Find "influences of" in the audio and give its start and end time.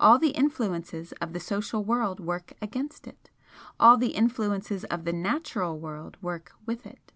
0.30-1.34, 4.14-5.04